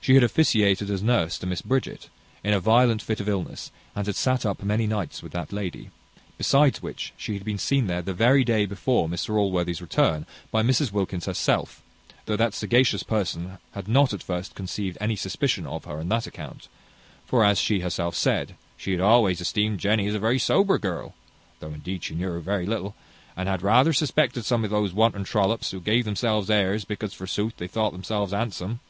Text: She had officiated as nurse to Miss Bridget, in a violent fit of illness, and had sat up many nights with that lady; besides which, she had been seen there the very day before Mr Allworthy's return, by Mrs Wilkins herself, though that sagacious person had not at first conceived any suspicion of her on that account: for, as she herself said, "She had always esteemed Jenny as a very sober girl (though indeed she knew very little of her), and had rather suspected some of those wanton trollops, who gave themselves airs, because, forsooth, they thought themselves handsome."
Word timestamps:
She 0.00 0.14
had 0.14 0.22
officiated 0.24 0.88
as 0.88 1.02
nurse 1.02 1.36
to 1.38 1.46
Miss 1.46 1.60
Bridget, 1.60 2.08
in 2.42 2.54
a 2.54 2.60
violent 2.60 3.02
fit 3.02 3.20
of 3.20 3.28
illness, 3.28 3.70
and 3.96 4.06
had 4.06 4.16
sat 4.16 4.46
up 4.46 4.62
many 4.62 4.86
nights 4.86 5.22
with 5.22 5.32
that 5.32 5.52
lady; 5.52 5.90
besides 6.38 6.80
which, 6.80 7.12
she 7.18 7.34
had 7.34 7.44
been 7.44 7.58
seen 7.58 7.88
there 7.88 8.00
the 8.00 8.14
very 8.14 8.42
day 8.42 8.64
before 8.64 9.06
Mr 9.08 9.36
Allworthy's 9.36 9.82
return, 9.82 10.24
by 10.50 10.62
Mrs 10.62 10.92
Wilkins 10.92 11.26
herself, 11.26 11.82
though 12.24 12.36
that 12.36 12.54
sagacious 12.54 13.02
person 13.02 13.58
had 13.72 13.86
not 13.86 14.14
at 14.14 14.22
first 14.22 14.54
conceived 14.54 14.96
any 14.98 15.14
suspicion 15.16 15.66
of 15.66 15.84
her 15.84 15.98
on 15.98 16.08
that 16.08 16.26
account: 16.28 16.68
for, 17.26 17.44
as 17.44 17.58
she 17.58 17.80
herself 17.80 18.14
said, 18.14 18.54
"She 18.78 18.92
had 18.92 19.00
always 19.02 19.42
esteemed 19.42 19.78
Jenny 19.80 20.06
as 20.06 20.14
a 20.14 20.18
very 20.20 20.38
sober 20.38 20.78
girl 20.78 21.12
(though 21.60 21.74
indeed 21.74 22.04
she 22.04 22.14
knew 22.14 22.40
very 22.40 22.64
little 22.64 22.86
of 22.86 22.92
her), 22.94 23.00
and 23.42 23.48
had 23.48 23.60
rather 23.62 23.92
suspected 23.92 24.46
some 24.46 24.64
of 24.64 24.70
those 24.70 24.94
wanton 24.94 25.24
trollops, 25.24 25.70
who 25.72 25.80
gave 25.80 26.06
themselves 26.06 26.48
airs, 26.48 26.86
because, 26.86 27.12
forsooth, 27.12 27.56
they 27.58 27.68
thought 27.68 27.92
themselves 27.92 28.32
handsome." 28.32 28.80